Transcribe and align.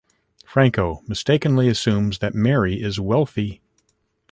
Franco 0.47 1.03
mistakenly 1.07 1.67
assumes 1.67 2.17
that 2.17 2.33
Mary 2.33 2.81
is 2.81 2.99
wealthy. 2.99 3.61